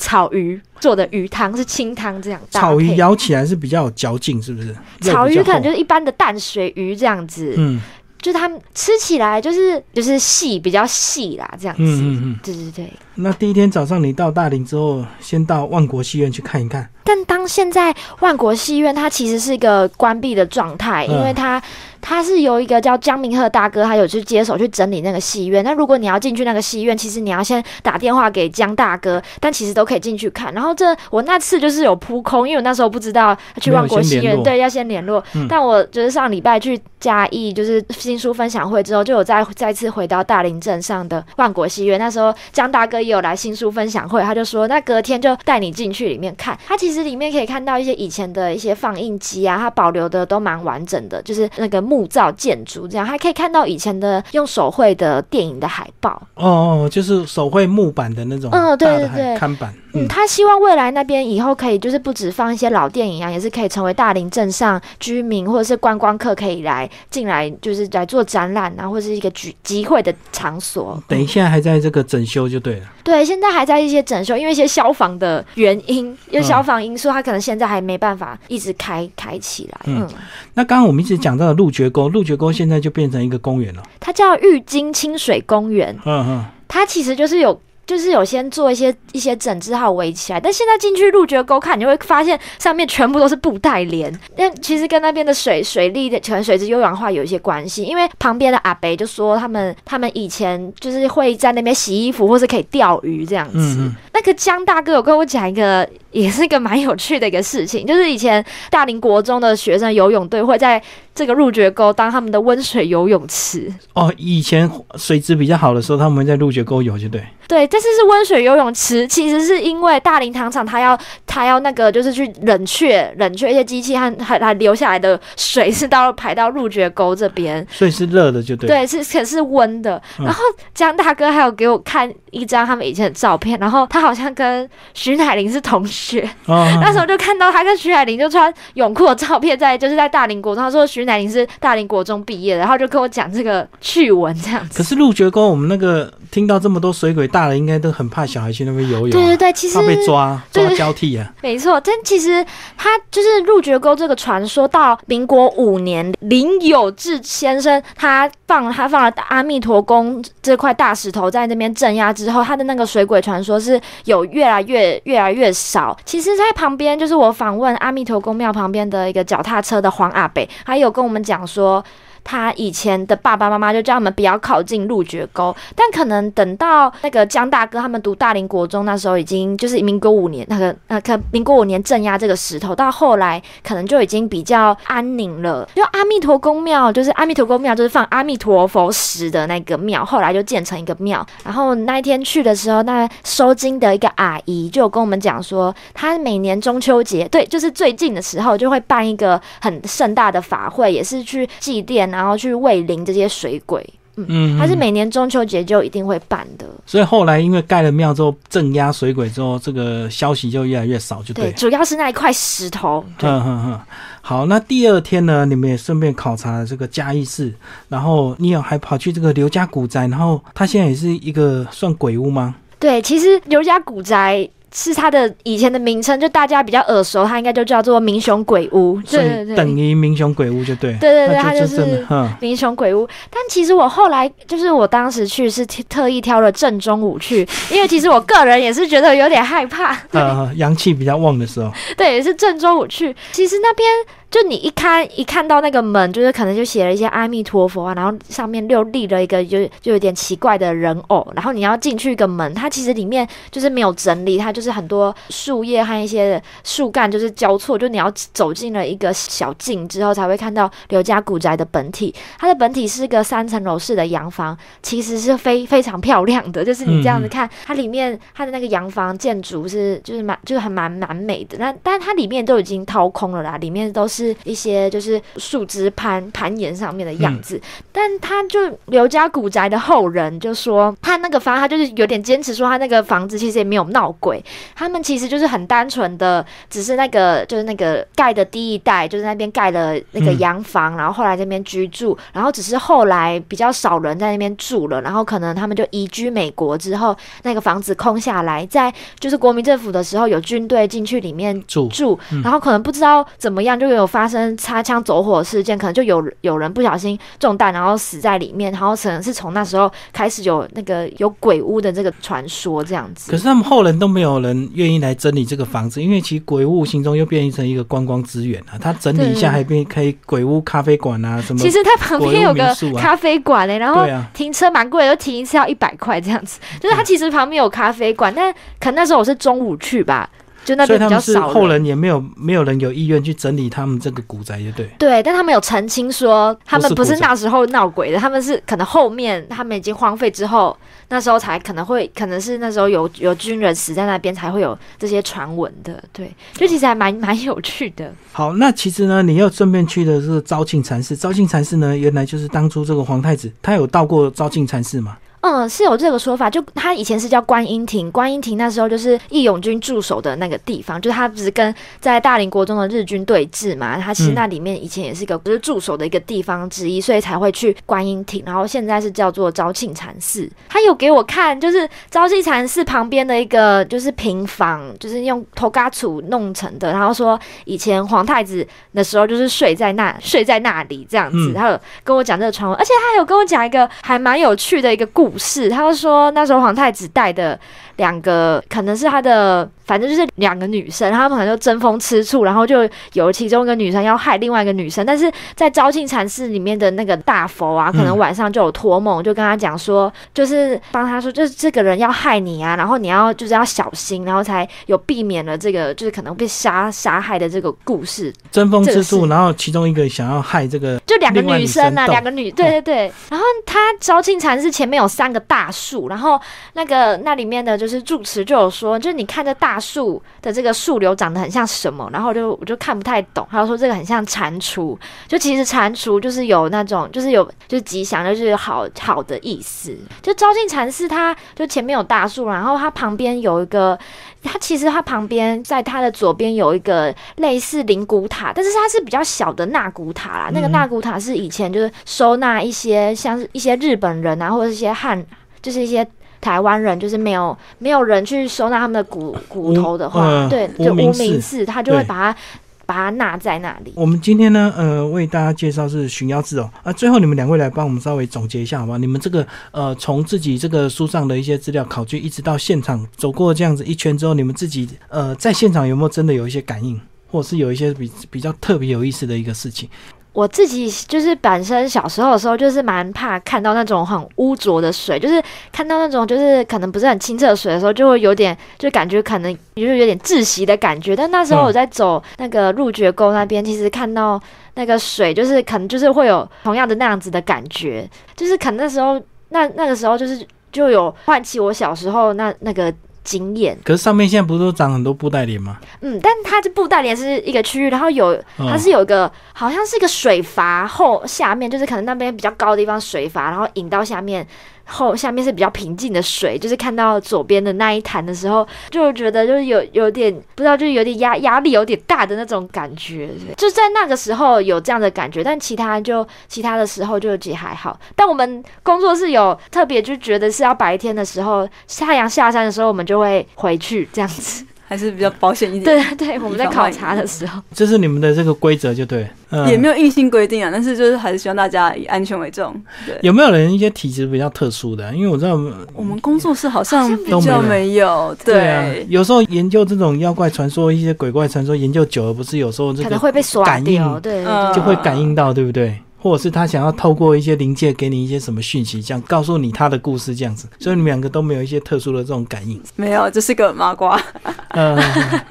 [0.00, 2.40] 草鱼做的鱼汤，是清汤这样。
[2.50, 4.74] 草鱼咬起来是比较有嚼劲，是不是？
[5.02, 7.54] 草鱼可能就是一般的淡水鱼这样子。
[7.58, 7.80] 嗯。
[8.22, 11.82] 就他们吃起来就是就是细比较细啦，这样子。
[11.82, 12.92] 嗯嗯嗯，对对对。
[13.14, 16.86] 那第一天早上你到大林之后，先到万国戏院去看一看。
[17.04, 21.62] 但当现在万国戏院它其实是一个关闭的状态，因为它。
[22.00, 25.62] 他是由一个叫江明鹤大哥，他有去接手去整理那个戏院。
[25.62, 30.52] 那如果你要进去那个戏院，其实你要先打电话给江大哥，但其实都可以进去看。
[30.54, 35.22] 然后这我那次就是有扑空，因为我那时候不知道去万国戏院，对，要先联络。
[35.48, 41.98] 但我就是上礼拜去嘉义，就是新书分享会之后，就有再再次回到大林镇上的万国戏院。
[41.98, 46.58] 那时候江大哥也有来新书分享会，他就说那隔天就带你进去里面看。
[46.66, 51.89] 他其实里面可以看到一些以前的一些放映机啊，他保留的都蛮完整的，就是那个。
[51.90, 56.22] 木造建筑这样，还可以看到以前的用手绘的电影的海报。
[56.36, 58.48] 哦哦，就是手绘木板的那种。
[58.52, 59.74] 嗯，对对对，看板。
[59.92, 71.02] 嗯，他希望未来那边以后可以就是不止放一些老电影啊，也是可以成为大林镇上居民或者是观光客可以来进来，就是来做展览啊，或者是一个聚集会的场所。
[71.08, 72.86] 等一下还在这个整修就对了。
[73.02, 79.80] 对，现在还在一些整修，因为一些消防的原因，因为消防因素，它可能现在还没办法一直开开起来。
[79.86, 80.06] 嗯，
[80.54, 85.96] 那刚刚我们一直讲到的鹿角沟，鹿角沟现在就变成一个公园了，它叫玉金清水公园。
[86.04, 87.60] 嗯嗯，它其实就是有。
[87.86, 94.16] 就是有先做一些一些整治号围起来，但现在进去鹿角沟看，你会发现上面全部都是布袋莲。
[94.36, 103.90] 那其实跟那边的水水利的可能水质优氧化有一些关系，因为旁边的阿伯就说他们他们以前就是会在那边洗衣服，或是可以钓鱼这样子。
[104.14, 110.82] 那个江大哥有跟我讲一个，也是一个蛮有趣的一个事情， 就是以前大林国中的学生游泳队会在。
[111.12, 117.22] 这个入绝沟当他们的温水游泳池哦，以前水质比较好的时候，他们在入绝沟游，就对。
[117.48, 120.98] 对，这次是温水游泳池，其实是因为大林糖厂它要
[121.30, 128.68] 他要那个就是去冷却冷却一些机器和还还留下来的水是到排到鹿角沟这边，所以是热的就对。
[128.68, 130.00] 对，是可是温的。
[130.18, 130.42] 然后
[130.74, 141.00] 江大哥还有给我看一张他们以前的照片，然后他好像跟徐乃麟是同学，那时候就看到他跟徐乃麟就穿泳裤的照片，在就是在大林国中，他说徐。
[141.10, 144.78] 乃麟是大林国中毕业的，然后就跟我讲这个趣闻这样子。
[144.78, 149.10] 可是鹿角沟，我们那个听到这么多水鬼，大人应该都很怕小孩去那边游泳。
[149.10, 151.19] 对对对，其实怕被抓抓交替啊。
[151.40, 152.44] 没错，但其实
[152.76, 165.96] 他就是入绝沟这个传说，到民国五年，林有志先生他放他放了阿弥陀宫这块大石头在那边镇压之后，他的那个水鬼传说是有越来越越来越少。
[166.04, 170.90] 其实，在旁边就是我访问阿弥陀宫庙旁边的一个脚踏车的黄阿北，还有。
[170.90, 171.82] 跟我们讲说。
[172.22, 185.68] 他以前的爸爸妈妈就叫他们不要靠近鹿角沟，但可能等到那个江大哥他们读大林国中那时候，已经就是民国五年那个呃，可民国五年镇压这个石头，到后来可能就已经比较安宁了。
[185.74, 191.24] 就阿弥陀宫庙，就是阿弥陀宫庙，就是放阿弥陀佛石的那个庙，后来就建成一个庙。
[191.44, 202.09] 然后那一天去的时候，那收金的一个阿姨就有跟我们讲说，她每年中秋节，对，就是最近的时候就会办一个很盛大的法会，也是去祭奠。
[202.10, 203.84] 然后去喂灵这些水鬼，
[204.16, 206.66] 嗯，它是每年中秋节就一定会办的。
[206.84, 211.50] 所以后来因为盖了庙之后镇压水鬼之后，这个消息就越来越少，就对。
[211.52, 213.04] 主要是那一块石头。
[213.20, 213.80] 嗯嗯嗯。
[214.22, 217.52] 好，那第二天呢，你们也顺便考察了这个嘉义市，
[217.88, 222.54] 然后你有还跑去这个刘家古宅，然后它现在也是一个算鬼屋吗？
[222.78, 224.48] 对，其实刘家古宅。
[224.72, 232.06] 是它的以前的名称，就大家比较耳熟，它应该就叫做明雄鬼屋，对对对，等于明雄鬼屋就对，对对对，它就是
[232.40, 233.08] 明雄鬼屋。
[233.30, 243.14] 但其实我后来就是我当时去是特意挑了正中午去， 因为其实我个人也是觉得有点害怕，呃，阳气比较旺的时候，对，也是正中午去。
[243.32, 243.88] 其实那边。
[244.30, 262.14] 就你一看一看到那个门，就是可能就写了一些阿弥陀佛啊，然后上面又立了一个就就有点奇怪的人偶，然后你要进去一个门，它其实里面就是没有整理，它就是很多树叶和一些树干就是交错，就你要走进了一个小径之后才会看到刘家古宅的本体。
[262.38, 274.19] 它的本体是个三层楼式的洋房，其实是非非常漂亮的，就是你这样子看，它里面它的那个洋房建筑是就是蛮就是很蛮蛮美的，那但是它里面都已经掏空了啦，里面都是。
[274.20, 304.09] 是一些就是树枝攀攀岩上面的样子，但他就刘家古宅的后人就说，他那个房他就是有点坚持说，他那个房子其实也没有闹鬼，他们其实就是很单纯的，只是那个就是那个盖的第一代就是那边盖了那个洋房，然后后来这边居住，然后只是后来比较少人在那边住了，然后可能他们就移居美国之后，那个房子空下来，在就是国民政府的时候有军队进去里面住住，然后可能不知道怎么样就有。
[304.10, 313.30] 发生擦枪走火事件，可能就有有人不小心中弹，然后死在里面，然后可能是从那时候开始有那个有鬼屋的这个传说这样子。
[313.30, 318.78] 可是他们后人都没有人愿意来整理这个房子，因为其实鬼屋心中又变成一个观光资源了。
[318.80, 321.60] 他整理一下还变可以鬼屋咖啡馆啊什么？
[321.60, 326.58] 其实它旁边有个咖啡馆嘞，然后停车蛮贵的，就停一次要一百块这样子。
[326.80, 330.28] 就是它其实旁边有咖啡馆，但可能那时候我是中午去吧。
[330.64, 334.88] 就那边比较少，后人也没有没有人有意愿去整理他们这个古宅，就对。
[334.98, 340.76] 对，但他们有澄清说，他们不是那时候闹鬼的，他们是可能后面他们已经荒废之后，
[341.08, 346.02] 那时候才可能会，可能是那时候有有军人死在那边，才会有这些传闻的。
[346.12, 348.12] 对，就其实还蛮蛮有趣的。
[348.32, 351.16] 好，那其实呢，你要顺便去的是昭庆禅寺。
[351.16, 355.16] 昭庆禅寺呢，原来就是当初这个皇太子，他有到过昭庆禅寺吗？
[355.42, 370.46] 嗯，是有这个说法，就他以前是叫观音亭，观音亭那时候就是义勇军驻守的那个地方，就是他不是跟在大林国中的日军对峙嘛，他其实那里面以前也是一个不是驻守的一个地方之一，所以才会去观音亭，然后现在是叫做昭庆禅寺。
[370.68, 385.29] 他有给我看，就是昭庆禅寺旁边的一个就是平房，就是用头嘎土弄成的，然后说以前皇太子的时候就是睡在那睡在那里这样子，他有跟我讲这个传闻，而且他有跟我讲一个还蛮有趣的一个故。
[385.30, 387.58] 不是，他说那时候皇太子带的
[388.00, 389.68] 两个，可能是他的。
[389.90, 395.04] 反正就是两个女生，他们可能就争风吃醋，然后就有其中一个女生要害另外一个女生。
[395.04, 408.32] 但是在昭庆禅寺里面的那个大佛啊，可能晚上就有托梦，就跟他讲说，就是帮他说，就是这个人要害你啊，然后你要就是要小心，然后才有避免了这个就是可能被杀杀害的这个故事。
[408.52, 413.12] 争风吃醋，然后其中一个想要害这个，就两个女生啊，两个女，对对对。
[413.28, 416.40] 然后他昭庆禅寺前面有三个大树，然后
[416.74, 419.80] 那个那里面的就是住持就有说，就是你看这大。
[419.80, 422.06] 树的这个树瘤长得很像什么？
[422.12, 423.48] 然后就我就看不太懂。
[423.50, 424.94] 他说这个很像蟾蜍，
[425.26, 429.96] 就其实蟾蜍就是有那种，就是有就是吉祥，就是好好的意思。
[430.20, 433.98] 就昭庆禅寺，它就前面有大树，然后它旁边有一个，
[434.42, 440.50] 它其实它旁边在它的左边有一个类似灵骨塔，但是它是比较小的纳骨塔啦。
[440.52, 445.24] 那个纳骨塔是以前就是收纳一些像一些日本人啊，或者一些汉，
[445.62, 446.06] 就是一些。
[446.40, 452.38] 台湾人就是没有没有人去收纳他们的骨骨头的话，对，就无名氏，他就会把它
[452.86, 453.92] 把它纳在那里。
[453.94, 456.68] 我们今天呢，呃，为大家介绍是寻妖志哦。
[456.82, 458.96] 啊，最后你们两位来帮我们稍微总结一下好吗？
[458.96, 467.00] 你们这个呃，从自己这个书上的一些资料考据，一直到现场走过这样子一圈之后，你们自己呃，在现场有没有真的有一些感应，
[467.30, 469.88] 或者是有一些比比较特别有意思的一个事情？
[470.32, 481.16] 我自己就是本身小时候的时候，就是蛮怕看到那种很污浊的水，就是看到那种就是可能不是很清澈的水的时候，就会有点就感觉可能就是有点窒息的感觉。
[481.16, 484.40] 但那时候我在走那个鹿角沟那边，其实看到
[484.74, 492.94] 那个水，就是可能就是会有同样的那样子的感觉，就是可能那时候那那个时候就是就有唤起我小时候那那个。
[493.30, 495.78] 经验，可是上面现在不是都长很多布袋莲吗？
[496.00, 504.44] 嗯，但它这布袋莲是一个区域，然后有它是有一个好像是一个水阀后下面，就是可能那边比较高的地方水阀，然后引到下面。
[504.90, 517.98] 后下面是比较平静的水，就是看到左边的那一潭的时候，就觉得就是有有点不知道，就是有点压压力有点大的那种感觉，就在那个时候有这样的感觉，但其他就其他的时候就也还好。
[518.14, 524.66] 但我们工作室有特别就觉得是要白天的时候，太阳下山的时候，我们就会回去这样子。
[524.90, 525.84] 还是比较保险一点。
[525.84, 529.24] 对对，我们在考察的时候，这是你们的这个规则，就对。
[529.68, 532.74] 也没有硬性规定啊，但是就是还是希望大家以安全为重。
[533.06, 535.14] 对，有没有人一些体质比较特殊的？
[535.14, 535.52] 因为我知道
[535.94, 538.36] 我们工作室好像比较没有。
[538.44, 545.96] 对啊，有时候研究这种妖怪传说、一些鬼怪传说，研究久了，不是有时候这个会被感应，对，就会感应到，对不对？
[546.20, 552.80] 或者是他想要透过一些灵界给你一些什么讯息，这样告诉你他的故事，这样子，所以你们两个都没有一些特殊的这种感应。
[552.96, 554.20] 没有，这是个麻瓜。
[554.72, 554.96] 嗯，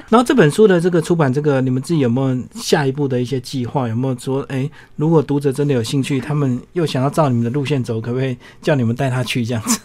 [0.08, 3.88] 然后这本书的这个出版，这个你们自己有没有下一步的一些计划？
[3.88, 9.79] 有没有说，哎，如果读者真的有兴趣，他们又想要照你们的路线走，可不可以叫你们带他去这样子？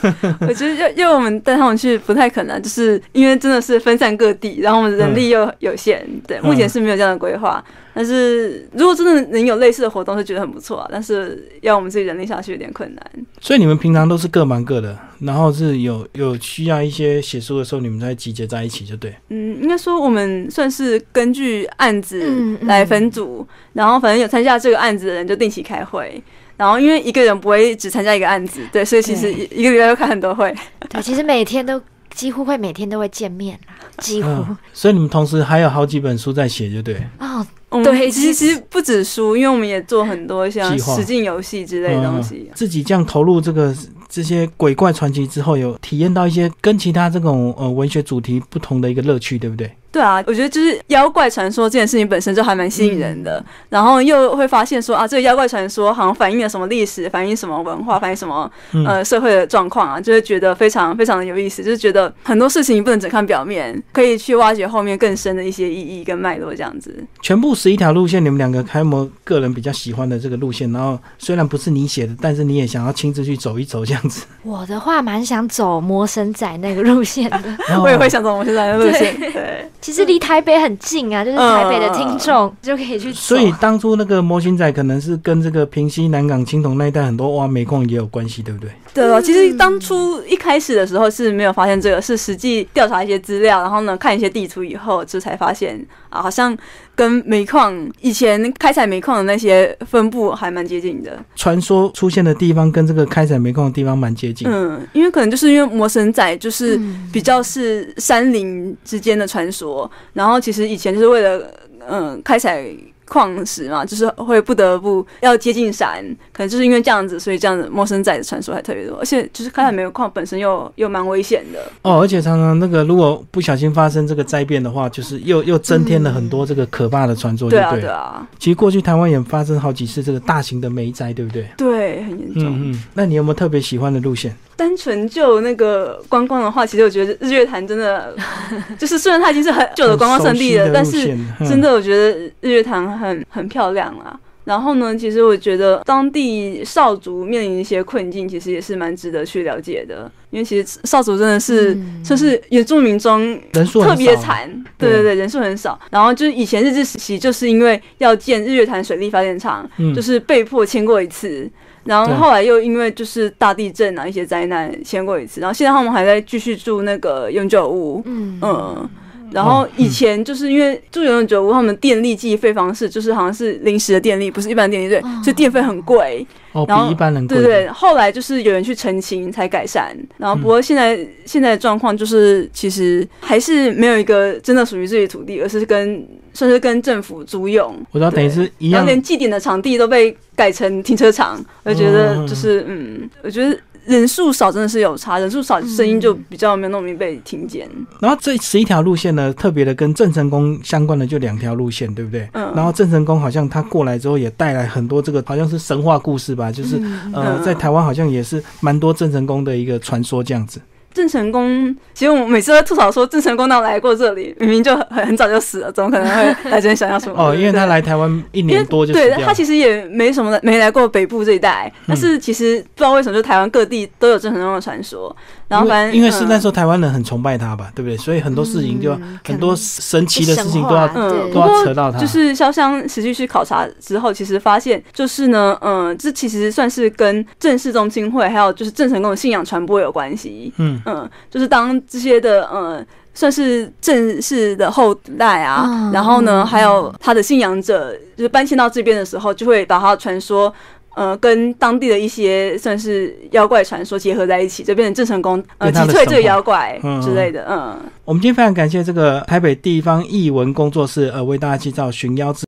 [0.40, 7.62] 我觉得要要我们带他们去不太可能，就是因为真的是分散各地，然后我们人力又有限，对，目前是没有这样的规划。
[7.98, 10.88] 但是如果真的能有类似的活动，是觉得很不错啊。
[10.88, 13.04] 但是要我们自己人力下去有点困难。
[13.40, 19.12] 所以你们平常都是各忙各的，然后是有有需要一些写书的时候，你们再集结在一起，就对。
[19.30, 26.22] 嗯，应该说我们算是根据案子来分组，然后反正有参加这个案子的人就定期开会。
[26.56, 30.54] 然后因为一个人不会只参加一个案子，对，所以其实一一个月要开很多会。
[30.88, 31.82] 对，其实每天都
[32.14, 34.28] 几乎会每天都会见面啦，几乎。
[34.72, 37.02] 所以你们同时还有好几本书在写，就对。
[37.18, 37.44] 哦。
[37.84, 42.50] 对，其实不止书，因为我们也做很多像实境游戏之类的东西。
[42.54, 43.74] 自己这样投入这个
[44.08, 49.70] 这些鬼怪传奇之后，有体验到一些跟其他这种呃文学主题不同的一个乐趣，对不对？
[49.98, 58.48] 对啊，我觉得就是妖怪传说这件事情本身就还蛮吸引人的，然后又会发现说啊，这个妖怪传说好像反映了什么历史，反映什么文化，反映什么
[58.86, 66.94] 呃社会的状况啊，就会觉得非常非常的有意思，就是觉得很多事情不能只看表面，可以去挖掘后面更深的一些意义跟脉络这样子。
[67.20, 74.24] 全部十一条路线，你们两个开模个人比较喜欢的这个路线，然后虽然不是你写的，但是你也想要亲自去走一走这样子。
[74.44, 77.42] 我的话蛮想走魔神仔那个路线的，
[77.82, 79.08] 我也会想走魔神仔的路线。
[79.32, 80.58] 对，其实离台北。
[80.58, 83.12] 很近啊，就是台北的听众就可以去。
[83.12, 88.68] 所以当初那个模型仔可能是跟这个平西、南港、青铜那一带很多挖煤矿也有关系，对不对？
[88.92, 95.80] 对啊，其实当初一开始的时候是没有发现这个，是实际调查一些资料，然后呢看一些地图以后，这才发现
[96.10, 96.54] 啊，好像
[96.98, 101.16] 跟煤矿以前开采煤矿的那些分布还蛮接近的。
[101.36, 104.48] 传说出现的地方跟这个开采煤矿的地方蛮接近。
[104.50, 106.76] 嗯，因为可能就是因为魔神仔就是
[107.12, 111.48] 比较是山林之间的传说，然后其实以前就是为了
[111.88, 112.68] 嗯开采。
[113.08, 118.98] 矿石嘛，就是会不得不要接近山，可能就是因为这样子，所以这样子陌生仔的传说还特别多。
[118.98, 127.48] 而且就是开采煤矿本身又又蛮危险的哦，而且常常那个如果不小心发生这个灾变的话，就是又又增添了很多这个可怕的传说。
[127.48, 128.26] 对啊，对啊。
[128.38, 131.46] 其实过去台湾也发生好几次这个大型的煤灾，对不对？
[131.56, 132.44] 对，很严重。
[132.44, 132.84] 嗯嗯。
[132.94, 134.36] 那你有没有特别喜欢的路线？
[134.58, 138.12] 单纯就那个观光的话，其实我觉得日月潭真的
[138.76, 141.16] 就是虽然它已经是很久的观光胜地了，但是
[141.48, 144.18] 真的我觉得日月潭很很漂亮啊。
[144.42, 150.10] 然后呢，其实我觉得当地少族面临一些困境，其实也是蛮值得去了解的。
[150.30, 155.78] 因为其实少族真的是就是原住民中人数特别惨，对对对，人数很少。
[155.90, 161.48] 然后就是以前日治时期，就是因为要建日月潭水利发电厂，就是被迫迁过一次。
[161.88, 168.38] 然后后来又因为就是大地震啊一些灾难迁过一次，然后现在他们还在继续住那个永久屋，嗯。
[168.42, 168.88] 嗯，
[169.32, 176.26] 然后以前就是因为住永久屋，他们电力计费方式就是好像是临时的电力，不是一般电力对，所以电费很贵。
[176.52, 177.36] 哦，比一般人贵。
[177.36, 186.06] 对对，后来就是有人去澄清才改善，然后不过现在现在的状况就是其实还是没有一个真的属于自己土地，而是跟。
[186.34, 193.58] 算是跟政府租用，我知道等于是一样，连祭典的场地都被改成停车场，我觉得就是嗯，我觉得
[193.88, 197.66] 人数少真的是有差，人数少声音就比较没有那么容易被听见。
[198.00, 202.28] 然后这十一条路线呢，特别的跟郑成功相关的就两条路线，对不对？
[202.34, 202.52] 嗯。
[202.54, 206.78] 然后郑成功好像他过来之后也带来很多这个好像是神话故事吧，就是
[207.14, 210.60] 呃，在台湾好像也是蛮多郑成功的一个传说这样子。
[210.92, 214.34] 郑成功，其实我每次都吐槽说，郑成功哪来过这里？
[214.40, 217.14] 明明就很很早就死了，怎么可能会来这边想要什么？
[217.22, 225.14] 哦，因为他来台湾一年多就对，他其实也没什么没来过北部这一带，但是其实不知道为什么，就台湾各地都有郑成功的传说。
[225.48, 227.96] 然后反正因为是那时候台湾人很崇拜他吧，对不对？
[227.96, 231.98] 所以很多事情就很多神奇的事情都要都要扯到他。
[231.98, 240.52] 就是潇湘实际去考察之后，其实发现就是呢，嗯，这其实算是跟郑氏宗亲会还有就是郑成功的信仰传播有关系。
[240.58, 250.52] 嗯嗯，就是当这些的嗯算是正式的后代啊，然后呢还有他的信仰者就是搬迁到这边的时候，就会把他的传说。
[250.94, 257.46] 呃，跟当地的一些算是妖怪传说结合在一起，就变成郑成功呃击退这个妖怪之类的。
[257.48, 262.44] 嗯，我们今天非常感谢这个台北地方译文工作室呃为大家介绍寻妖之。